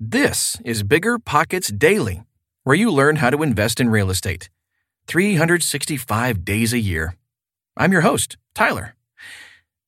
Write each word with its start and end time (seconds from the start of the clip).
This 0.00 0.56
is 0.64 0.84
Bigger 0.84 1.18
Pockets 1.18 1.72
Daily, 1.72 2.22
where 2.62 2.76
you 2.76 2.88
learn 2.88 3.16
how 3.16 3.30
to 3.30 3.42
invest 3.42 3.80
in 3.80 3.90
real 3.90 4.10
estate 4.10 4.48
365 5.08 6.44
days 6.44 6.72
a 6.72 6.78
year. 6.78 7.16
I'm 7.76 7.90
your 7.90 8.02
host, 8.02 8.36
Tyler. 8.54 8.94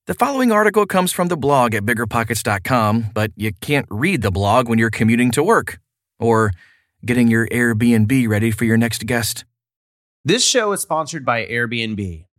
The 0.06 0.14
following 0.14 0.50
article 0.50 0.84
comes 0.84 1.12
from 1.12 1.28
the 1.28 1.36
blog 1.36 1.76
at 1.76 1.84
biggerpockets.com, 1.84 3.12
but 3.14 3.30
you 3.36 3.52
can't 3.60 3.86
read 3.88 4.22
the 4.22 4.32
blog 4.32 4.68
when 4.68 4.80
you're 4.80 4.90
commuting 4.90 5.30
to 5.30 5.44
work 5.44 5.78
or 6.18 6.50
getting 7.06 7.28
your 7.28 7.46
Airbnb 7.46 8.28
ready 8.28 8.50
for 8.50 8.64
your 8.64 8.76
next 8.76 9.06
guest. 9.06 9.44
This 10.24 10.44
show 10.44 10.72
is 10.72 10.80
sponsored 10.80 11.24
by 11.24 11.46
Airbnb. 11.46 12.24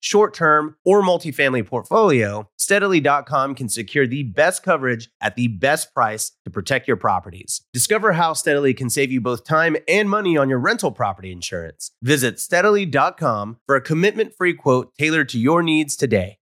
short 0.00 0.34
term, 0.34 0.76
or 0.84 1.02
multifamily 1.02 1.66
portfolio, 1.66 2.48
steadily.com 2.58 3.54
can 3.54 3.68
secure 3.68 4.06
the 4.06 4.22
best 4.22 4.62
coverage 4.62 5.08
at 5.20 5.36
the 5.36 5.48
best 5.48 5.92
price 5.94 6.32
to 6.44 6.50
protect 6.50 6.86
your 6.88 6.96
properties. 6.96 7.62
Discover 7.72 8.12
how 8.12 8.32
Steadily 8.32 8.74
can 8.74 8.90
save 8.90 9.10
you 9.12 9.20
both 9.20 9.44
time 9.44 9.76
and 9.88 10.08
money 10.10 10.36
on 10.36 10.48
your 10.48 10.58
rental 10.58 10.90
property 10.90 11.32
insurance. 11.32 11.90
Visit 12.02 12.38
steadily.com 12.40 13.58
for 13.66 13.76
a 13.76 13.80
commitment 13.80 14.34
free 14.36 14.54
quote 14.54 14.94
tailored 14.98 15.28
to 15.30 15.38
your 15.38 15.62
needs 15.62 15.96
today. 15.96 16.38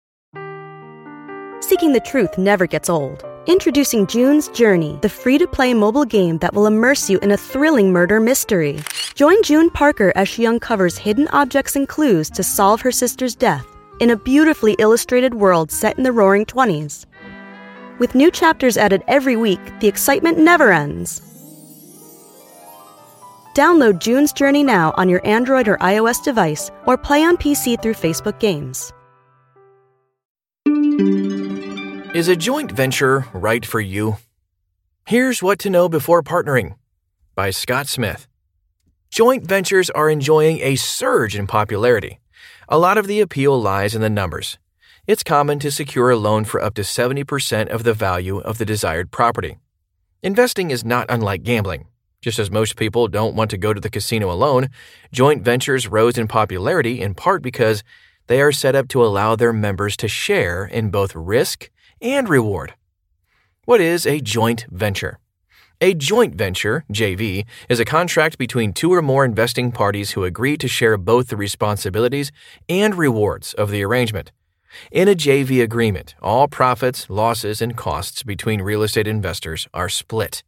Seeking 1.60 1.92
the 1.92 2.00
truth 2.00 2.36
never 2.36 2.66
gets 2.66 2.91
old. 2.91 3.25
Introducing 3.47 4.06
June's 4.06 4.48
Journey, 4.48 4.98
the 5.02 5.08
free 5.08 5.38
to 5.38 5.47
play 5.47 5.75
mobile 5.75 6.04
game 6.04 6.38
that 6.38 6.54
will 6.54 6.66
immerse 6.66 7.10
you 7.10 7.19
in 7.20 7.32
a 7.32 7.36
thrilling 7.36 7.92
murder 7.92 8.20
mystery. 8.20 8.78
Join 9.14 9.42
June 9.42 9.68
Parker 9.68 10.10
as 10.16 10.26
she 10.26 10.46
uncovers 10.46 10.96
hidden 10.96 11.28
objects 11.28 11.76
and 11.76 11.86
clues 11.86 12.30
to 12.30 12.42
solve 12.42 12.80
her 12.80 12.90
sister's 12.90 13.34
death 13.34 13.66
in 14.00 14.10
a 14.10 14.16
beautifully 14.16 14.74
illustrated 14.78 15.34
world 15.34 15.70
set 15.70 15.98
in 15.98 16.02
the 16.02 16.12
roaring 16.12 16.46
20s. 16.46 17.04
With 17.98 18.14
new 18.14 18.30
chapters 18.30 18.78
added 18.78 19.02
every 19.06 19.36
week, 19.36 19.60
the 19.80 19.86
excitement 19.86 20.38
never 20.38 20.72
ends. 20.72 21.20
Download 23.54 23.98
June's 23.98 24.32
Journey 24.32 24.62
now 24.62 24.94
on 24.96 25.10
your 25.10 25.24
Android 25.26 25.68
or 25.68 25.76
iOS 25.76 26.24
device 26.24 26.70
or 26.86 26.96
play 26.96 27.22
on 27.22 27.36
PC 27.36 27.80
through 27.82 27.94
Facebook 27.94 28.40
Games. 28.40 28.92
Is 32.14 32.28
a 32.28 32.36
joint 32.36 32.72
venture 32.72 33.26
right 33.34 33.64
for 33.64 33.80
you? 33.80 34.16
Here's 35.06 35.42
what 35.42 35.58
to 35.60 35.70
know 35.70 35.88
before 35.90 36.22
partnering 36.22 36.76
by 37.34 37.50
Scott 37.50 37.88
Smith. 37.88 38.26
Joint 39.12 39.46
ventures 39.46 39.90
are 39.90 40.08
enjoying 40.08 40.60
a 40.60 40.74
surge 40.74 41.36
in 41.36 41.46
popularity. 41.46 42.18
A 42.66 42.78
lot 42.78 42.96
of 42.96 43.06
the 43.06 43.20
appeal 43.20 43.60
lies 43.60 43.94
in 43.94 44.00
the 44.00 44.08
numbers. 44.08 44.56
It's 45.06 45.22
common 45.22 45.58
to 45.58 45.70
secure 45.70 46.08
a 46.08 46.16
loan 46.16 46.46
for 46.46 46.62
up 46.62 46.72
to 46.76 46.80
70% 46.80 47.68
of 47.68 47.84
the 47.84 47.92
value 47.92 48.38
of 48.38 48.56
the 48.56 48.64
desired 48.64 49.10
property. 49.10 49.58
Investing 50.22 50.70
is 50.70 50.82
not 50.82 51.04
unlike 51.10 51.42
gambling. 51.42 51.88
Just 52.22 52.38
as 52.38 52.50
most 52.50 52.76
people 52.76 53.06
don't 53.06 53.36
want 53.36 53.50
to 53.50 53.58
go 53.58 53.74
to 53.74 53.80
the 53.82 53.90
casino 53.90 54.32
alone, 54.32 54.70
joint 55.12 55.44
ventures 55.44 55.88
rose 55.88 56.16
in 56.16 56.26
popularity 56.26 57.02
in 57.02 57.12
part 57.12 57.42
because 57.42 57.84
they 58.28 58.40
are 58.40 58.50
set 58.50 58.74
up 58.74 58.88
to 58.88 59.04
allow 59.04 59.36
their 59.36 59.52
members 59.52 59.94
to 59.98 60.08
share 60.08 60.64
in 60.64 60.88
both 60.88 61.14
risk 61.14 61.70
and 62.00 62.30
reward. 62.30 62.72
What 63.66 63.82
is 63.82 64.06
a 64.06 64.20
joint 64.20 64.64
venture? 64.70 65.18
A 65.82 65.94
joint 65.94 66.37
venture, 66.37 66.84
JV, 66.93 67.44
is 67.69 67.81
a 67.81 67.84
contract 67.84 68.38
between 68.38 68.72
two 68.72 68.94
or 68.94 69.03
more 69.03 69.25
investing 69.25 69.72
parties 69.72 70.12
who 70.12 70.22
agree 70.22 70.56
to 70.59 70.69
share 70.69 70.97
both 70.97 71.26
the 71.26 71.37
responsibilities 71.37 72.31
and 72.69 72.94
rewards 72.94 73.53
of 73.54 73.72
the 73.72 73.82
arrangement. 73.82 74.31
In 74.93 75.09
a 75.09 75.16
JV 75.16 75.60
agreement, 75.60 76.15
all 76.22 76.47
profits, 76.47 77.10
losses, 77.10 77.60
and 77.60 77.76
costs 77.76 78.22
between 78.22 78.62
real 78.62 78.84
estate 78.84 79.09
investors 79.09 79.66
are 79.75 79.88
split. 79.88 80.44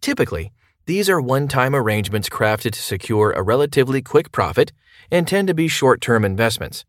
Typically, 0.00 0.52
these 0.86 1.10
are 1.10 1.20
one 1.20 1.48
time 1.48 1.76
arrangements 1.76 2.30
crafted 2.30 2.70
to 2.70 2.80
secure 2.80 3.32
a 3.32 3.42
relatively 3.42 4.00
quick 4.00 4.32
profit 4.32 4.72
and 5.10 5.28
tend 5.28 5.48
to 5.48 5.54
be 5.54 5.68
short 5.68 6.00
term 6.00 6.24
investments. 6.24 6.86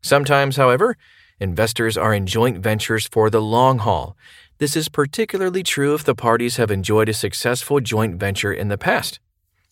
Sometimes, 0.00 0.56
however, 0.56 0.96
investors 1.38 1.98
are 1.98 2.14
in 2.14 2.24
joint 2.24 2.60
ventures 2.60 3.06
for 3.06 3.28
the 3.28 3.42
long 3.42 3.76
haul 3.80 4.16
this 4.60 4.76
is 4.76 4.90
particularly 4.90 5.62
true 5.62 5.94
if 5.94 6.04
the 6.04 6.14
parties 6.14 6.58
have 6.58 6.70
enjoyed 6.70 7.08
a 7.08 7.14
successful 7.14 7.80
joint 7.80 8.20
venture 8.20 8.52
in 8.52 8.68
the 8.68 8.76
past. 8.76 9.18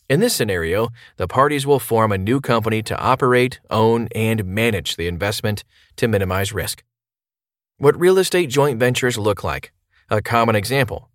In 0.08 0.20
this 0.20 0.34
scenario, 0.34 0.88
the 1.18 1.28
parties 1.28 1.66
will 1.66 1.78
form 1.78 2.10
a 2.10 2.16
new 2.16 2.40
company 2.40 2.82
to 2.84 2.98
operate, 2.98 3.60
own, 3.68 4.08
and 4.14 4.46
manage 4.46 4.96
the 4.96 5.06
investment 5.06 5.62
to 5.96 6.08
minimize 6.08 6.54
risk. 6.54 6.82
What 7.76 8.00
real 8.00 8.16
estate 8.16 8.48
joint 8.48 8.80
ventures 8.80 9.18
look 9.18 9.44
like. 9.44 9.72
A 10.08 10.22
common 10.22 10.56
example. 10.56 11.10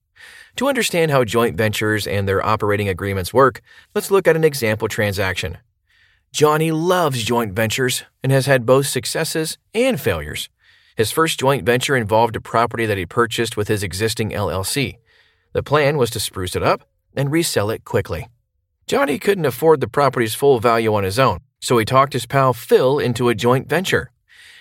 To 0.57 0.67
understand 0.67 1.09
how 1.09 1.23
joint 1.23 1.57
ventures 1.57 2.05
and 2.05 2.27
their 2.27 2.45
operating 2.45 2.87
agreements 2.87 3.33
work, 3.33 3.59
let's 3.95 4.11
look 4.11 4.27
at 4.27 4.35
an 4.35 4.43
example 4.43 4.87
transaction. 4.87 5.57
Johnny 6.31 6.71
loves 6.71 7.23
joint 7.23 7.53
ventures 7.53 8.03
and 8.21 8.31
has 8.31 8.45
had 8.45 8.67
both 8.67 8.85
successes 8.85 9.57
and 9.73 9.99
failures. 9.99 10.47
His 10.95 11.11
first 11.11 11.39
joint 11.39 11.65
venture 11.65 11.95
involved 11.95 12.35
a 12.35 12.41
property 12.41 12.85
that 12.85 12.97
he 12.97 13.05
purchased 13.05 13.57
with 13.57 13.67
his 13.67 13.83
existing 13.83 14.31
LLC. 14.31 14.97
The 15.53 15.63
plan 15.63 15.97
was 15.97 16.09
to 16.11 16.19
spruce 16.19 16.55
it 16.55 16.63
up 16.63 16.87
and 17.15 17.31
resell 17.31 17.69
it 17.69 17.85
quickly. 17.85 18.27
Johnny 18.85 19.17
couldn't 19.17 19.45
afford 19.45 19.79
the 19.79 19.87
property's 19.87 20.35
full 20.35 20.59
value 20.59 20.93
on 20.93 21.03
his 21.03 21.17
own, 21.17 21.39
so 21.61 21.77
he 21.77 21.85
talked 21.85 22.13
his 22.13 22.25
pal 22.25 22.53
Phil 22.53 22.99
into 22.99 23.29
a 23.29 23.35
joint 23.35 23.69
venture. 23.69 24.11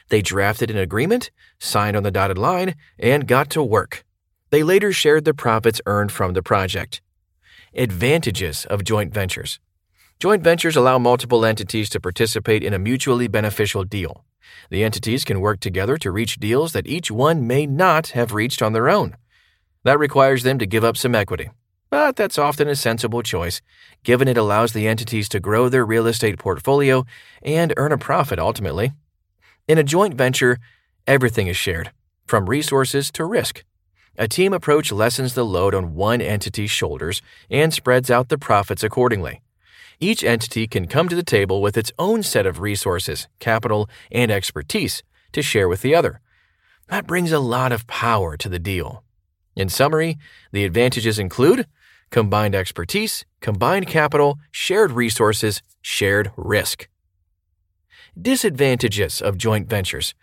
They 0.08 0.22
drafted 0.22 0.70
an 0.70 0.78
agreement, 0.78 1.30
signed 1.58 1.96
on 1.96 2.02
the 2.02 2.10
dotted 2.10 2.38
line, 2.38 2.74
and 2.98 3.26
got 3.26 3.50
to 3.50 3.62
work. 3.62 4.04
They 4.50 4.62
later 4.62 4.92
shared 4.92 5.24
the 5.24 5.34
profits 5.34 5.80
earned 5.86 6.12
from 6.12 6.34
the 6.34 6.42
project. 6.42 7.00
Advantages 7.74 8.66
of 8.66 8.84
joint 8.84 9.12
ventures 9.12 9.58
Joint 10.18 10.44
ventures 10.44 10.76
allow 10.76 10.98
multiple 10.98 11.44
entities 11.44 11.88
to 11.90 12.00
participate 12.00 12.62
in 12.62 12.74
a 12.74 12.78
mutually 12.78 13.26
beneficial 13.28 13.82
deal. 13.82 14.24
The 14.70 14.84
entities 14.84 15.24
can 15.24 15.40
work 15.40 15.60
together 15.60 15.96
to 15.98 16.10
reach 16.10 16.36
deals 16.36 16.72
that 16.72 16.86
each 16.86 17.10
one 17.10 17.46
may 17.46 17.66
not 17.66 18.08
have 18.08 18.32
reached 18.34 18.62
on 18.62 18.72
their 18.72 18.88
own. 18.88 19.16
That 19.84 19.98
requires 19.98 20.42
them 20.42 20.58
to 20.58 20.66
give 20.66 20.84
up 20.84 20.96
some 20.96 21.14
equity. 21.14 21.50
but 21.90 22.16
that's 22.16 22.38
often 22.38 22.68
a 22.68 22.74
sensible 22.74 23.22
choice, 23.22 23.60
given 24.02 24.26
it 24.26 24.38
allows 24.38 24.72
the 24.72 24.88
entities 24.88 25.28
to 25.28 25.38
grow 25.38 25.68
their 25.68 25.84
real 25.84 26.06
estate 26.06 26.38
portfolio 26.38 27.04
and 27.42 27.74
earn 27.76 27.92
a 27.92 27.98
profit 27.98 28.38
ultimately. 28.38 28.92
In 29.68 29.76
a 29.76 29.84
joint 29.84 30.14
venture, 30.14 30.58
everything 31.06 31.48
is 31.48 31.56
shared, 31.56 31.92
from 32.26 32.48
resources 32.48 33.10
to 33.12 33.26
risk. 33.26 33.64
A 34.16 34.26
team 34.26 34.52
approach 34.54 34.90
lessens 34.90 35.34
the 35.34 35.44
load 35.44 35.74
on 35.74 35.94
one 35.94 36.20
entity's 36.20 36.70
shoulders 36.70 37.20
and 37.50 37.74
spreads 37.74 38.10
out 38.10 38.30
the 38.30 38.38
profits 38.38 38.82
accordingly. 38.82 39.42
Each 40.02 40.24
entity 40.24 40.66
can 40.66 40.88
come 40.88 41.08
to 41.08 41.14
the 41.14 41.22
table 41.22 41.62
with 41.62 41.78
its 41.78 41.92
own 41.96 42.24
set 42.24 42.44
of 42.44 42.58
resources, 42.58 43.28
capital, 43.38 43.88
and 44.10 44.32
expertise 44.32 45.04
to 45.30 45.42
share 45.42 45.68
with 45.68 45.82
the 45.82 45.94
other. 45.94 46.20
That 46.88 47.06
brings 47.06 47.30
a 47.30 47.38
lot 47.38 47.70
of 47.70 47.86
power 47.86 48.36
to 48.36 48.48
the 48.48 48.58
deal. 48.58 49.04
In 49.54 49.68
summary, 49.68 50.18
the 50.50 50.64
advantages 50.64 51.20
include 51.20 51.68
combined 52.10 52.56
expertise, 52.56 53.24
combined 53.40 53.86
capital, 53.86 54.40
shared 54.50 54.90
resources, 54.90 55.62
shared 55.82 56.32
risk. 56.36 56.88
Disadvantages 58.20 59.22
of 59.22 59.38
joint 59.38 59.68
ventures. 59.68 60.14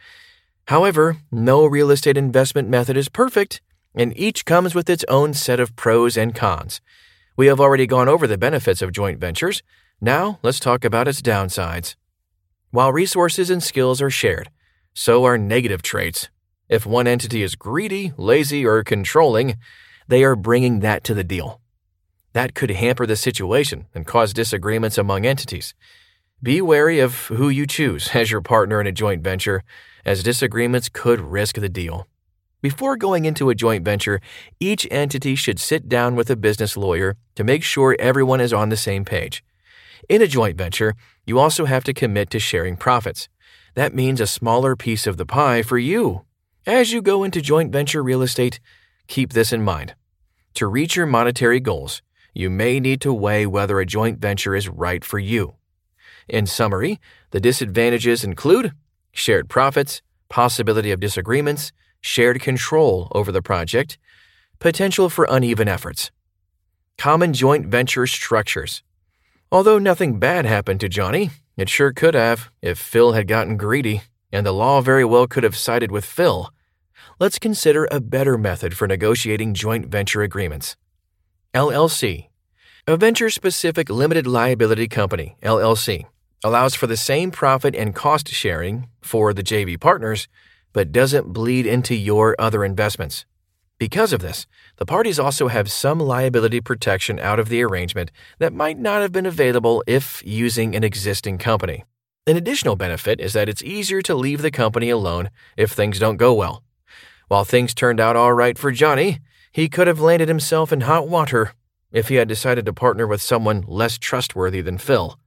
However, 0.67 1.19
no 1.31 1.65
real 1.65 1.89
estate 1.89 2.17
investment 2.17 2.67
method 2.67 2.97
is 2.97 3.07
perfect, 3.07 3.61
and 3.95 4.11
each 4.19 4.43
comes 4.43 4.75
with 4.75 4.89
its 4.89 5.05
own 5.07 5.33
set 5.33 5.61
of 5.61 5.77
pros 5.77 6.17
and 6.17 6.35
cons. 6.35 6.81
We 7.39 7.47
have 7.47 7.61
already 7.61 7.87
gone 7.87 8.09
over 8.09 8.27
the 8.27 8.37
benefits 8.37 8.81
of 8.81 8.91
joint 8.91 9.17
ventures. 9.17 9.63
Now, 10.01 10.39
let's 10.43 10.59
talk 10.59 10.83
about 10.83 11.07
its 11.07 11.21
downsides. 11.21 11.95
While 12.71 12.91
resources 12.91 13.49
and 13.49 13.63
skills 13.63 14.01
are 14.01 14.09
shared, 14.09 14.49
so 14.93 15.23
are 15.23 15.37
negative 15.37 15.81
traits. 15.81 16.27
If 16.67 16.85
one 16.85 17.07
entity 17.07 17.41
is 17.41 17.55
greedy, 17.55 18.11
lazy, 18.17 18.65
or 18.65 18.83
controlling, 18.83 19.55
they 20.09 20.21
are 20.25 20.35
bringing 20.35 20.81
that 20.81 21.05
to 21.05 21.13
the 21.13 21.23
deal. 21.23 21.61
That 22.33 22.55
could 22.55 22.71
hamper 22.71 23.05
the 23.05 23.15
situation 23.15 23.87
and 23.95 24.05
cause 24.05 24.33
disagreements 24.33 24.97
among 24.97 25.25
entities. 25.25 25.73
Be 26.43 26.61
wary 26.61 26.99
of 26.99 27.27
who 27.27 27.47
you 27.47 27.65
choose 27.65 28.09
as 28.13 28.31
your 28.31 28.41
partner 28.41 28.81
in 28.81 28.87
a 28.87 28.91
joint 28.91 29.23
venture, 29.23 29.63
as 30.03 30.23
disagreements 30.23 30.89
could 30.89 31.21
risk 31.21 31.55
the 31.55 31.69
deal. 31.69 32.05
Before 32.61 32.97
going 32.97 33.23
into 33.23 33.49
a 33.49 33.55
joint 33.55 33.85
venture, 33.85 34.19
each 34.59 34.85
entity 34.91 35.35
should 35.35 35.59
sit 35.59 35.87
down 35.87 36.15
with 36.15 36.29
a 36.29 36.35
business 36.35 36.75
lawyer 36.75 37.15
to 37.35 37.45
make 37.45 37.63
sure 37.63 37.95
everyone 37.97 38.41
is 38.41 38.51
on 38.51 38.67
the 38.67 38.75
same 38.75 39.05
page. 39.05 39.45
In 40.09 40.21
a 40.21 40.27
joint 40.27 40.57
venture, 40.57 40.95
you 41.25 41.39
also 41.39 41.65
have 41.65 41.85
to 41.85 41.93
commit 41.93 42.29
to 42.31 42.39
sharing 42.39 42.75
profits. 42.75 43.29
That 43.75 43.95
means 43.95 44.19
a 44.19 44.27
smaller 44.27 44.75
piece 44.75 45.07
of 45.07 45.15
the 45.15 45.25
pie 45.25 45.61
for 45.61 45.77
you. 45.77 46.25
As 46.65 46.91
you 46.91 47.01
go 47.01 47.23
into 47.23 47.39
joint 47.39 47.71
venture 47.71 48.03
real 48.03 48.21
estate, 48.21 48.59
keep 49.07 49.31
this 49.31 49.53
in 49.53 49.63
mind. 49.63 49.95
To 50.55 50.67
reach 50.67 50.97
your 50.97 51.05
monetary 51.05 51.61
goals, 51.61 52.01
you 52.33 52.49
may 52.49 52.81
need 52.81 52.99
to 53.01 53.13
weigh 53.13 53.45
whether 53.45 53.79
a 53.79 53.85
joint 53.85 54.19
venture 54.19 54.53
is 54.53 54.67
right 54.67 55.05
for 55.05 55.17
you. 55.17 55.55
In 56.27 56.45
summary, 56.45 56.99
the 57.31 57.39
disadvantages 57.39 58.25
include 58.25 58.73
shared 59.13 59.47
profits, 59.47 60.01
possibility 60.27 60.91
of 60.91 60.99
disagreements, 60.99 61.71
shared 62.01 62.41
control 62.41 63.07
over 63.11 63.31
the 63.31 63.41
project, 63.41 63.97
potential 64.59 65.09
for 65.09 65.27
uneven 65.29 65.67
efforts. 65.67 66.11
Common 66.97 67.33
joint 67.33 67.67
venture 67.67 68.07
structures. 68.07 68.83
Although 69.51 69.79
nothing 69.79 70.19
bad 70.19 70.45
happened 70.45 70.79
to 70.81 70.89
Johnny, 70.89 71.31
it 71.57 71.69
sure 71.69 71.91
could 71.91 72.13
have 72.13 72.51
if 72.61 72.77
Phil 72.77 73.13
had 73.13 73.27
gotten 73.27 73.57
greedy, 73.57 74.03
and 74.31 74.45
the 74.45 74.51
law 74.51 74.81
very 74.81 75.03
well 75.03 75.27
could 75.27 75.43
have 75.43 75.57
sided 75.57 75.91
with 75.91 76.05
Phil. 76.05 76.49
Let's 77.19 77.39
consider 77.39 77.87
a 77.91 77.99
better 77.99 78.37
method 78.37 78.77
for 78.77 78.87
negotiating 78.87 79.53
joint 79.53 79.87
venture 79.87 80.21
agreements. 80.21 80.77
LLC. 81.53 82.27
A 82.87 82.95
venture 82.95 83.29
specific 83.29 83.89
limited 83.89 84.25
liability 84.25 84.87
company, 84.87 85.35
LLC, 85.43 86.05
allows 86.43 86.75
for 86.75 86.87
the 86.87 86.97
same 86.97 87.31
profit 87.31 87.75
and 87.75 87.93
cost 87.93 88.29
sharing 88.29 88.87
for 89.01 89.33
the 89.33 89.43
JV 89.43 89.79
partners, 89.79 90.27
but 90.73 90.91
doesn't 90.91 91.33
bleed 91.33 91.65
into 91.65 91.95
your 91.95 92.35
other 92.39 92.63
investments. 92.63 93.25
Because 93.79 94.11
of 94.11 94.19
this, 94.19 94.45
the 94.75 94.85
parties 94.85 95.19
also 95.19 95.47
have 95.47 95.71
some 95.71 95.99
liability 95.99 96.59
protection 96.59 97.17
out 97.17 97.39
of 97.39 97.47
the 97.47 97.63
arrangement 97.63 98.11
that 98.37 98.53
might 98.53 98.77
not 98.77 99.01
have 99.01 99.13
been 99.13 99.25
available 99.25 99.83
if 99.87 100.21
using 100.25 100.75
an 100.75 100.83
existing 100.83 101.37
company. 101.37 101.85
An 102.27 102.35
additional 102.35 102.75
benefit 102.75 103.21
is 103.21 103.33
that 103.33 103.47
it's 103.47 103.63
easier 103.63 104.01
to 104.01 104.13
leave 104.13 104.41
the 104.41 104.51
company 104.51 104.89
alone 104.89 105.29
if 105.55 105.71
things 105.71 105.97
don't 105.97 106.17
go 106.17 106.33
well. 106.33 106.61
While 107.29 107.45
things 107.45 107.73
turned 107.73 107.99
out 107.99 108.17
all 108.17 108.33
right 108.33 108.57
for 108.57 108.71
Johnny, 108.71 109.19
he 109.51 109.69
could 109.69 109.87
have 109.87 110.01
landed 110.01 110.27
himself 110.27 110.73
in 110.73 110.81
hot 110.81 111.07
water 111.07 111.53
if 111.91 112.09
he 112.09 112.15
had 112.15 112.27
decided 112.27 112.65
to 112.65 112.73
partner 112.73 113.07
with 113.07 113.21
someone 113.21 113.63
less 113.65 113.97
trustworthy 113.97 114.61
than 114.61 114.77
Phil. 114.77 115.17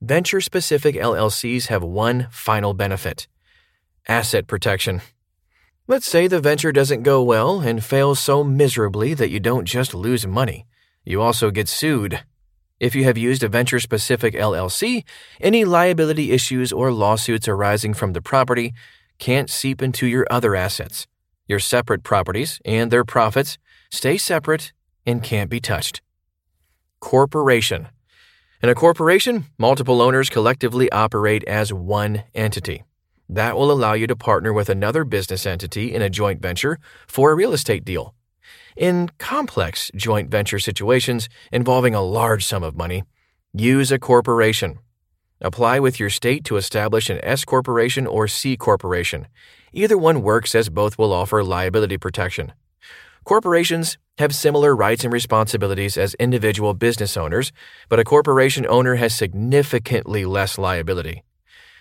Venture 0.00 0.40
specific 0.40 0.96
LLCs 0.96 1.66
have 1.66 1.82
one 1.82 2.26
final 2.30 2.72
benefit 2.72 3.28
asset 4.10 4.48
protection. 4.48 5.00
Let's 5.86 6.06
say 6.06 6.26
the 6.26 6.40
venture 6.40 6.72
doesn't 6.72 7.04
go 7.04 7.22
well 7.22 7.60
and 7.60 7.82
fails 7.82 8.18
so 8.18 8.42
miserably 8.42 9.14
that 9.14 9.30
you 9.30 9.38
don't 9.38 9.64
just 9.64 9.94
lose 9.94 10.26
money, 10.26 10.66
you 11.04 11.22
also 11.22 11.52
get 11.52 11.68
sued. 11.68 12.24
If 12.80 12.96
you 12.96 13.04
have 13.04 13.16
used 13.16 13.44
a 13.44 13.48
venture 13.48 13.78
specific 13.78 14.34
LLC, 14.34 15.04
any 15.40 15.64
liability 15.64 16.32
issues 16.32 16.72
or 16.72 16.92
lawsuits 16.92 17.46
arising 17.46 17.94
from 17.94 18.12
the 18.12 18.20
property 18.20 18.72
can't 19.18 19.48
seep 19.48 19.80
into 19.80 20.06
your 20.08 20.26
other 20.28 20.56
assets. 20.56 21.06
Your 21.46 21.60
separate 21.60 22.02
properties 22.02 22.60
and 22.64 22.90
their 22.90 23.04
profits 23.04 23.58
stay 23.92 24.16
separate 24.18 24.72
and 25.06 25.22
can't 25.22 25.50
be 25.50 25.60
touched. 25.60 26.00
Corporation. 27.00 27.88
In 28.60 28.68
a 28.68 28.74
corporation, 28.74 29.46
multiple 29.56 30.02
owners 30.02 30.30
collectively 30.30 30.90
operate 30.90 31.44
as 31.44 31.72
one 31.72 32.24
entity. 32.34 32.82
That 33.32 33.56
will 33.56 33.70
allow 33.70 33.92
you 33.92 34.08
to 34.08 34.16
partner 34.16 34.52
with 34.52 34.68
another 34.68 35.04
business 35.04 35.46
entity 35.46 35.94
in 35.94 36.02
a 36.02 36.10
joint 36.10 36.42
venture 36.42 36.80
for 37.06 37.30
a 37.30 37.36
real 37.36 37.52
estate 37.52 37.84
deal. 37.84 38.12
In 38.76 39.08
complex 39.18 39.88
joint 39.94 40.28
venture 40.28 40.58
situations 40.58 41.28
involving 41.52 41.94
a 41.94 42.02
large 42.02 42.44
sum 42.44 42.64
of 42.64 42.76
money, 42.76 43.04
use 43.52 43.92
a 43.92 44.00
corporation. 44.00 44.80
Apply 45.40 45.78
with 45.78 46.00
your 46.00 46.10
state 46.10 46.44
to 46.46 46.56
establish 46.56 47.08
an 47.08 47.20
S 47.22 47.44
corporation 47.44 48.04
or 48.04 48.26
C 48.26 48.56
corporation. 48.56 49.28
Either 49.72 49.96
one 49.96 50.22
works 50.22 50.56
as 50.56 50.68
both 50.68 50.98
will 50.98 51.12
offer 51.12 51.44
liability 51.44 51.98
protection. 51.98 52.52
Corporations 53.22 53.96
have 54.18 54.34
similar 54.34 54.74
rights 54.74 55.04
and 55.04 55.12
responsibilities 55.12 55.96
as 55.96 56.14
individual 56.14 56.74
business 56.74 57.16
owners, 57.16 57.52
but 57.88 58.00
a 58.00 58.04
corporation 58.04 58.66
owner 58.66 58.96
has 58.96 59.14
significantly 59.14 60.24
less 60.24 60.58
liability. 60.58 61.22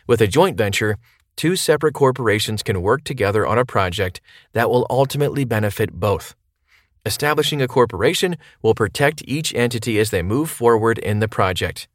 With 0.05 0.21
a 0.21 0.27
joint 0.27 0.55
venture, 0.55 0.97
two 1.39 1.55
separate 1.55 1.93
corporations 1.93 2.61
can 2.61 2.81
work 2.81 3.01
together 3.05 3.47
on 3.47 3.57
a 3.57 3.63
project 3.63 4.19
that 4.51 4.69
will 4.69 4.85
ultimately 4.89 5.45
benefit 5.45 5.89
both. 5.93 6.35
Establishing 7.05 7.61
a 7.61 7.67
corporation 7.67 8.35
will 8.61 8.75
protect 8.75 9.23
each 9.25 9.55
entity 9.55 9.99
as 9.99 10.09
they 10.09 10.21
move 10.21 10.49
forward 10.49 10.97
in 10.97 11.21
the 11.21 11.29
project. 11.29 11.87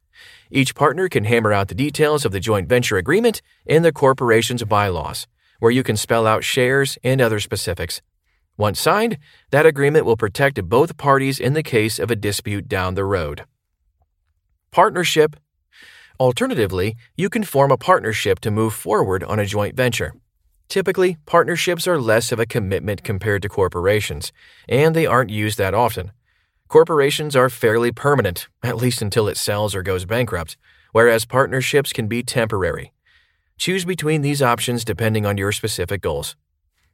Each 0.50 0.74
partner 0.74 1.10
can 1.10 1.24
hammer 1.24 1.52
out 1.52 1.68
the 1.68 1.74
details 1.74 2.24
of 2.24 2.32
the 2.32 2.40
joint 2.40 2.70
venture 2.70 2.96
agreement 2.96 3.42
in 3.66 3.82
the 3.82 3.92
corporation's 3.92 4.64
bylaws, 4.64 5.26
where 5.58 5.70
you 5.70 5.82
can 5.82 5.98
spell 5.98 6.26
out 6.26 6.42
shares 6.42 6.96
and 7.04 7.20
other 7.20 7.38
specifics. 7.38 8.00
Once 8.56 8.80
signed, 8.80 9.18
that 9.50 9.66
agreement 9.66 10.06
will 10.06 10.16
protect 10.16 10.66
both 10.70 10.96
parties 10.96 11.38
in 11.38 11.52
the 11.52 11.62
case 11.62 11.98
of 11.98 12.10
a 12.10 12.16
dispute 12.16 12.66
down 12.66 12.94
the 12.94 13.04
road. 13.04 13.44
Partnership. 14.70 15.36
Alternatively, 16.24 16.96
you 17.16 17.28
can 17.28 17.44
form 17.44 17.70
a 17.70 17.76
partnership 17.76 18.40
to 18.40 18.50
move 18.50 18.72
forward 18.72 19.22
on 19.24 19.38
a 19.38 19.44
joint 19.44 19.76
venture. 19.76 20.14
Typically, 20.70 21.18
partnerships 21.26 21.86
are 21.86 22.00
less 22.00 22.32
of 22.32 22.40
a 22.40 22.46
commitment 22.46 23.04
compared 23.04 23.42
to 23.42 23.48
corporations, 23.50 24.32
and 24.66 24.96
they 24.96 25.04
aren't 25.04 25.28
used 25.28 25.58
that 25.58 25.74
often. 25.74 26.12
Corporations 26.66 27.36
are 27.36 27.50
fairly 27.50 27.92
permanent, 27.92 28.48
at 28.62 28.78
least 28.78 29.02
until 29.02 29.28
it 29.28 29.36
sells 29.36 29.74
or 29.74 29.82
goes 29.82 30.06
bankrupt, 30.06 30.56
whereas 30.92 31.26
partnerships 31.26 31.92
can 31.92 32.08
be 32.08 32.22
temporary. 32.22 32.94
Choose 33.58 33.84
between 33.84 34.22
these 34.22 34.40
options 34.40 34.82
depending 34.82 35.26
on 35.26 35.36
your 35.36 35.52
specific 35.52 36.00
goals. 36.00 36.36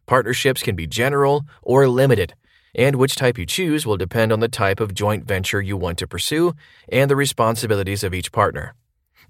Partnerships 0.06 0.60
can 0.60 0.74
be 0.74 0.88
general 0.88 1.44
or 1.62 1.86
limited, 1.86 2.34
and 2.74 2.96
which 2.96 3.14
type 3.14 3.38
you 3.38 3.46
choose 3.46 3.86
will 3.86 3.96
depend 3.96 4.32
on 4.32 4.40
the 4.40 4.48
type 4.48 4.80
of 4.80 4.92
joint 4.92 5.24
venture 5.24 5.62
you 5.62 5.76
want 5.76 5.98
to 5.98 6.08
pursue 6.08 6.52
and 6.88 7.08
the 7.08 7.14
responsibilities 7.14 8.02
of 8.02 8.12
each 8.12 8.32
partner. 8.32 8.74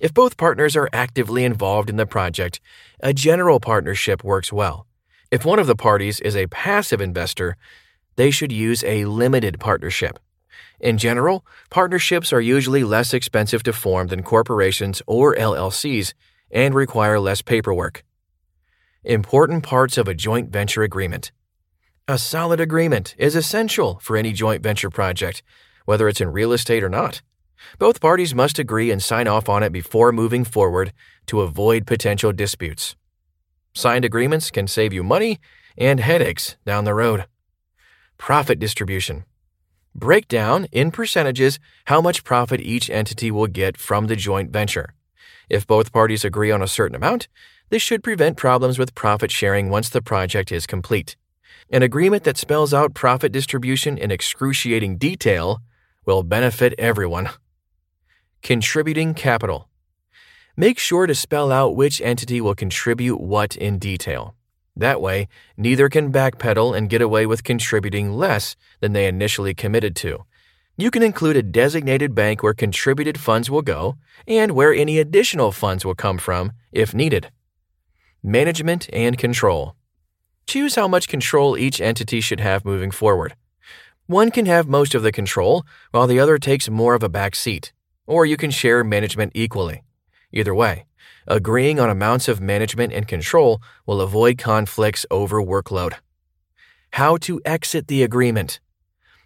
If 0.01 0.15
both 0.15 0.39
partners 0.39 0.77
are 0.77 0.89
actively 0.95 1.45
involved 1.45 1.91
in 1.91 1.97
the 1.97 2.07
project, 2.07 2.59
a 3.01 3.13
general 3.13 3.61
partnership 3.61 4.25
works 4.25 4.51
well. 4.51 4.87
If 5.31 5.45
one 5.45 5.59
of 5.59 5.67
the 5.67 5.77
parties 5.77 6.21
is 6.21 6.35
a 6.35 6.47
passive 6.47 7.03
investor, 7.03 7.57
they 8.17 8.31
should 8.31 8.51
use 8.51 8.83
a 8.83 9.05
limited 9.05 9.61
partnership. 9.61 10.19
In 10.81 10.97
general, 10.97 11.45
partnerships 11.69 12.33
are 12.33 12.41
usually 12.41 12.83
less 12.83 13.13
expensive 13.13 13.63
to 13.65 13.75
form 13.75 14.09
than 14.09 14.23
corporations 14.23 15.03
or 15.07 15.37
LLCs 15.37 16.15
and 16.51 16.75
require 16.75 17.21
less 17.21 17.43
paperwork. 17.43 18.03
Important 19.05 19.63
parts 19.63 19.99
of 19.99 20.09
a 20.09 20.15
joint 20.15 20.51
venture 20.51 20.83
agreement 20.83 21.31
A 22.09 22.17
solid 22.17 22.61
agreement 22.61 23.15
is 23.19 23.37
essential 23.37 23.99
for 24.03 24.17
any 24.17 24.33
joint 24.33 24.63
venture 24.63 24.91
project, 24.91 25.43
whether 25.85 26.09
it's 26.09 26.21
in 26.21 26.33
real 26.33 26.53
estate 26.53 26.83
or 26.83 26.89
not. 26.89 27.21
Both 27.79 28.01
parties 28.01 28.35
must 28.35 28.59
agree 28.59 28.91
and 28.91 29.03
sign 29.03 29.29
off 29.29 29.49
on 29.49 29.63
it 29.63 29.73
before 29.73 30.13
moving 30.13 30.45
forward 30.45 30.93
to 31.27 31.41
avoid 31.41 31.87
potential 31.87 32.33
disputes. 32.33 32.97
Signed 33.75 34.05
agreements 34.05 34.51
can 34.51 34.67
save 34.67 34.93
you 34.93 35.03
money 35.03 35.39
and 35.79 36.01
headaches 36.01 36.57
down 36.67 36.85
the 36.85 36.95
road. 36.95 37.27
Profit 38.19 38.59
distribution. 38.59 39.25
Break 39.95 40.29
down 40.29 40.67
in 40.73 40.91
percentages 40.91 41.59
how 41.87 42.01
much 42.01 42.25
profit 42.25 42.61
each 42.61 42.91
entity 42.91 43.31
will 43.31 43.47
get 43.47 43.77
from 43.77 44.07
the 44.07 44.17
joint 44.17 44.51
venture. 44.51 44.95
If 45.49 45.67
both 45.67 45.93
parties 45.93 46.25
agree 46.25 46.51
on 46.51 46.63
a 46.63 46.69
certain 46.69 46.95
amount, 46.95 47.29
this 47.71 47.83
should 47.83 48.03
prevent 48.03 48.37
problems 48.37 48.79
with 48.79 48.95
profit 48.95 49.31
sharing 49.31 49.71
once 49.71 49.89
the 49.89 50.03
project 50.03 50.53
is 50.53 50.67
complete. 50.67 51.17
An 51.71 51.83
agreement 51.83 52.25
that 52.25 52.37
spells 52.37 52.75
out 52.75 52.95
profit 52.95 53.33
distribution 53.33 53.97
in 53.97 54.11
excruciating 54.11 54.99
detail 54.99 55.61
will 56.05 56.23
benefit 56.23 56.75
everyone. 56.79 57.31
Contributing 58.43 59.13
capital. 59.13 59.69
Make 60.57 60.79
sure 60.79 61.07
to 61.07 61.15
spell 61.15 61.53
out 61.53 61.77
which 61.77 62.01
entity 62.01 62.41
will 62.41 62.55
contribute 62.55 63.21
what 63.21 63.55
in 63.55 63.79
detail. 63.79 64.35
That 64.75 65.01
way, 65.03 65.29
neither 65.59 65.91
can 65.91 66.11
backpedal 66.11 66.77
and 66.77 66.89
get 66.89 67.03
away 67.03 67.27
with 67.27 67.45
contributing 67.45 68.13
less 68.13 68.57
than 68.81 68.95
they 68.95 69.07
initially 69.07 69.53
committed 69.53 69.95
to. 69.97 70.25
You 70.77 70.91
can 70.91 71.03
include 71.03 71.37
a 71.37 71.43
designated 71.43 72.15
bank 72.15 72.43
where 72.43 72.55
contributed 72.55 73.21
funds 73.21 73.51
will 73.51 73.63
go 73.63 73.97
and 74.27 74.53
where 74.53 74.73
any 74.73 74.99
additional 74.99 75.53
funds 75.53 75.85
will 75.85 75.95
come 75.95 76.17
from 76.17 76.53
if 76.73 76.95
needed. 76.95 77.31
Management 78.23 78.89
and 78.93 79.19
control. 79.19 79.77
Choose 80.47 80.77
how 80.77 80.89
much 80.89 81.09
control 81.09 81.59
each 81.59 81.81
entity 81.81 82.23
should 82.23 82.41
have 82.41 82.65
moving 82.65 82.91
forward. 82.91 83.37
One 84.07 84.31
can 84.31 84.47
have 84.47 84.67
most 84.67 84.95
of 84.95 85.03
the 85.03 85.13
control, 85.13 85.65
while 85.91 86.07
the 86.07 86.19
other 86.19 86.39
takes 86.39 86.71
more 86.71 86.95
of 86.95 87.03
a 87.03 87.09
back 87.09 87.37
seat, 87.37 87.73
or 88.11 88.27
you 88.27 88.37
can 88.37 88.51
share 88.51 88.83
management 88.83 89.31
equally. 89.37 89.85
Either 90.33 90.53
way, 90.53 90.85
agreeing 91.29 91.79
on 91.79 91.89
amounts 91.89 92.27
of 92.27 92.41
management 92.41 92.93
and 92.93 93.07
control 93.07 93.63
will 93.87 94.01
avoid 94.01 94.37
conflicts 94.37 95.07
over 95.13 95.41
workload. 95.41 95.95
How 96.95 97.17
to 97.19 97.41
exit 97.45 97.87
the 97.87 98.03
agreement. 98.03 98.59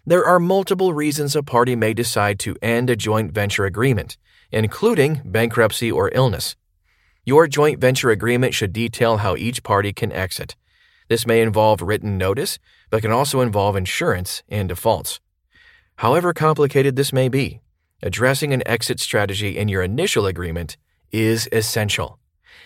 There 0.05 0.23
are 0.23 0.39
multiple 0.39 0.93
reasons 0.93 1.35
a 1.35 1.41
party 1.41 1.75
may 1.75 1.95
decide 1.95 2.37
to 2.39 2.55
end 2.61 2.91
a 2.91 2.95
joint 2.95 3.31
venture 3.31 3.65
agreement, 3.65 4.17
including 4.51 5.21
bankruptcy 5.25 5.91
or 5.91 6.11
illness. 6.13 6.55
Your 7.25 7.47
joint 7.47 7.79
venture 7.79 8.11
agreement 8.11 8.53
should 8.53 8.71
detail 8.71 9.17
how 9.17 9.35
each 9.35 9.63
party 9.63 9.93
can 9.93 10.11
exit. 10.11 10.55
This 11.09 11.25
may 11.25 11.41
involve 11.41 11.81
written 11.81 12.19
notice, 12.19 12.59
but 12.91 13.01
can 13.01 13.11
also 13.11 13.41
involve 13.41 13.75
insurance 13.75 14.43
and 14.47 14.69
defaults. 14.69 15.19
However 15.95 16.33
complicated 16.33 16.95
this 16.95 17.11
may 17.11 17.29
be, 17.29 17.61
addressing 18.01 18.53
an 18.53 18.63
exit 18.65 18.99
strategy 18.99 19.57
in 19.57 19.67
your 19.67 19.83
initial 19.83 20.25
agreement 20.25 20.77
is 21.11 21.49
essential. 21.51 22.19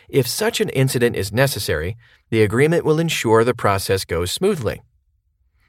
If 0.07 0.27
such 0.27 0.59
an 0.59 0.69
incident 0.69 1.15
is 1.15 1.31
necessary, 1.31 1.97
the 2.29 2.41
agreement 2.41 2.85
will 2.85 2.99
ensure 2.99 3.43
the 3.43 3.53
process 3.53 4.05
goes 4.05 4.31
smoothly. 4.31 4.81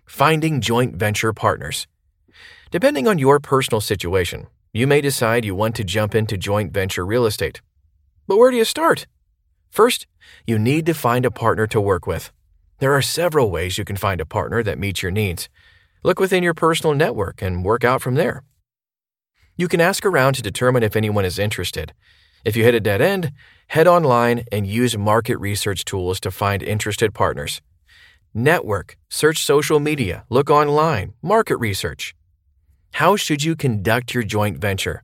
Finding 0.06 0.60
joint 0.60 0.96
venture 0.96 1.32
partners. 1.32 1.86
Depending 2.70 3.06
on 3.06 3.18
your 3.18 3.38
personal 3.40 3.80
situation, 3.80 4.46
you 4.72 4.86
may 4.86 5.00
decide 5.00 5.44
you 5.44 5.54
want 5.54 5.74
to 5.76 5.84
jump 5.84 6.14
into 6.14 6.36
joint 6.36 6.72
venture 6.72 7.04
real 7.04 7.26
estate. 7.26 7.60
But 8.26 8.38
where 8.38 8.50
do 8.50 8.56
you 8.56 8.64
start? 8.64 9.06
First, 9.70 10.06
you 10.46 10.58
need 10.58 10.86
to 10.86 10.94
find 10.94 11.24
a 11.24 11.30
partner 11.30 11.66
to 11.68 11.80
work 11.80 12.06
with. 12.06 12.32
There 12.78 12.94
are 12.94 13.02
several 13.02 13.50
ways 13.50 13.76
you 13.76 13.84
can 13.84 13.96
find 13.96 14.20
a 14.20 14.26
partner 14.26 14.62
that 14.62 14.78
meets 14.78 15.02
your 15.02 15.12
needs. 15.12 15.48
Look 16.02 16.18
within 16.18 16.42
your 16.42 16.54
personal 16.54 16.94
network 16.94 17.42
and 17.42 17.64
work 17.64 17.84
out 17.84 18.00
from 18.00 18.14
there. 18.14 18.42
You 19.60 19.68
can 19.68 19.82
ask 19.82 20.06
around 20.06 20.36
to 20.36 20.42
determine 20.42 20.82
if 20.82 20.96
anyone 20.96 21.26
is 21.26 21.38
interested. 21.38 21.92
If 22.46 22.56
you 22.56 22.64
hit 22.64 22.74
a 22.74 22.80
dead 22.80 23.02
end, 23.02 23.30
head 23.66 23.86
online 23.86 24.44
and 24.50 24.66
use 24.66 24.96
market 24.96 25.36
research 25.36 25.84
tools 25.84 26.18
to 26.20 26.30
find 26.30 26.62
interested 26.62 27.12
partners. 27.12 27.60
Network, 28.32 28.96
search 29.10 29.44
social 29.44 29.78
media, 29.78 30.24
look 30.30 30.48
online, 30.48 31.12
market 31.20 31.58
research. 31.58 32.14
How 32.92 33.16
should 33.16 33.44
you 33.44 33.54
conduct 33.54 34.14
your 34.14 34.22
joint 34.22 34.56
venture? 34.56 35.02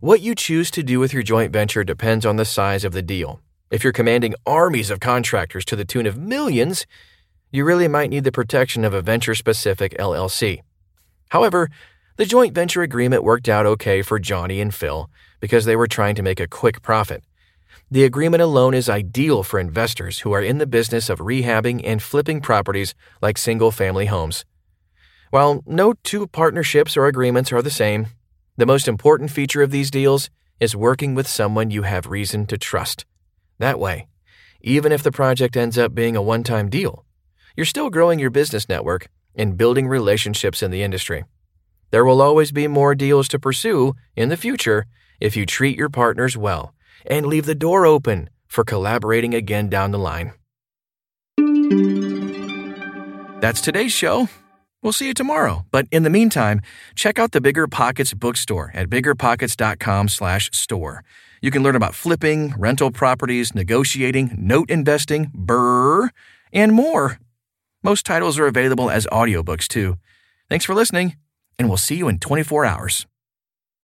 What 0.00 0.20
you 0.20 0.34
choose 0.34 0.70
to 0.72 0.82
do 0.82 1.00
with 1.00 1.14
your 1.14 1.22
joint 1.22 1.50
venture 1.50 1.82
depends 1.82 2.26
on 2.26 2.36
the 2.36 2.44
size 2.44 2.84
of 2.84 2.92
the 2.92 3.00
deal. 3.00 3.40
If 3.70 3.82
you're 3.82 3.94
commanding 3.94 4.34
armies 4.44 4.90
of 4.90 5.00
contractors 5.00 5.64
to 5.64 5.74
the 5.74 5.86
tune 5.86 6.04
of 6.04 6.18
millions, 6.18 6.84
you 7.50 7.64
really 7.64 7.88
might 7.88 8.10
need 8.10 8.24
the 8.24 8.30
protection 8.30 8.84
of 8.84 8.92
a 8.92 9.00
venture 9.00 9.34
specific 9.34 9.96
LLC. 9.96 10.60
However, 11.30 11.70
the 12.16 12.26
joint 12.26 12.54
venture 12.54 12.82
agreement 12.82 13.24
worked 13.24 13.48
out 13.48 13.66
okay 13.66 14.02
for 14.02 14.18
Johnny 14.18 14.60
and 14.60 14.74
Phil 14.74 15.08
because 15.40 15.64
they 15.64 15.76
were 15.76 15.86
trying 15.86 16.14
to 16.16 16.22
make 16.22 16.40
a 16.40 16.48
quick 16.48 16.82
profit. 16.82 17.24
The 17.90 18.04
agreement 18.04 18.42
alone 18.42 18.74
is 18.74 18.88
ideal 18.88 19.42
for 19.42 19.58
investors 19.58 20.20
who 20.20 20.32
are 20.32 20.42
in 20.42 20.58
the 20.58 20.66
business 20.66 21.08
of 21.10 21.18
rehabbing 21.18 21.80
and 21.84 22.02
flipping 22.02 22.40
properties 22.40 22.94
like 23.20 23.38
single 23.38 23.70
family 23.70 24.06
homes. 24.06 24.44
While 25.30 25.62
no 25.66 25.94
two 26.04 26.26
partnerships 26.26 26.96
or 26.96 27.06
agreements 27.06 27.52
are 27.52 27.62
the 27.62 27.70
same, 27.70 28.08
the 28.56 28.66
most 28.66 28.86
important 28.86 29.30
feature 29.30 29.62
of 29.62 29.70
these 29.70 29.90
deals 29.90 30.30
is 30.60 30.76
working 30.76 31.14
with 31.14 31.26
someone 31.26 31.70
you 31.70 31.82
have 31.82 32.06
reason 32.06 32.46
to 32.46 32.58
trust. 32.58 33.06
That 33.58 33.78
way, 33.78 34.06
even 34.60 34.92
if 34.92 35.02
the 35.02 35.12
project 35.12 35.56
ends 35.56 35.78
up 35.78 35.94
being 35.94 36.16
a 36.16 36.22
one 36.22 36.44
time 36.44 36.68
deal, 36.68 37.04
you're 37.56 37.66
still 37.66 37.90
growing 37.90 38.18
your 38.18 38.30
business 38.30 38.68
network 38.68 39.08
and 39.34 39.56
building 39.56 39.88
relationships 39.88 40.62
in 40.62 40.70
the 40.70 40.82
industry. 40.82 41.24
There 41.90 42.04
will 42.04 42.22
always 42.22 42.52
be 42.52 42.68
more 42.68 42.94
deals 42.94 43.28
to 43.28 43.38
pursue 43.38 43.94
in 44.16 44.28
the 44.28 44.36
future 44.36 44.86
if 45.20 45.36
you 45.36 45.46
treat 45.46 45.76
your 45.76 45.88
partners 45.88 46.36
well 46.36 46.74
and 47.06 47.26
leave 47.26 47.46
the 47.46 47.54
door 47.54 47.86
open 47.86 48.30
for 48.46 48.64
collaborating 48.64 49.34
again 49.34 49.68
down 49.68 49.90
the 49.90 49.98
line. 49.98 50.32
That's 53.40 53.60
today's 53.60 53.92
show. 53.92 54.28
We'll 54.82 54.92
see 54.92 55.08
you 55.08 55.14
tomorrow. 55.14 55.66
But 55.70 55.86
in 55.90 56.04
the 56.04 56.10
meantime, 56.10 56.62
check 56.94 57.18
out 57.18 57.32
the 57.32 57.40
Bigger 57.40 57.66
Pockets 57.66 58.14
bookstore 58.14 58.70
at 58.74 58.88
biggerpockets.com/store. 58.88 61.04
You 61.42 61.50
can 61.50 61.62
learn 61.62 61.76
about 61.76 61.94
flipping, 61.94 62.54
rental 62.58 62.90
properties, 62.90 63.54
negotiating, 63.54 64.34
note 64.38 64.70
investing, 64.70 65.30
BRRRR, 65.34 66.10
and 66.52 66.72
more. 66.72 67.18
Most 67.82 68.04
titles 68.04 68.38
are 68.38 68.46
available 68.46 68.90
as 68.90 69.06
audiobooks 69.06 69.66
too. 69.66 69.96
Thanks 70.50 70.66
for 70.66 70.74
listening, 70.74 71.16
and 71.60 71.68
we'll 71.68 71.76
see 71.76 71.94
you 71.94 72.08
in 72.08 72.18
24 72.18 72.64
hours. 72.64 73.06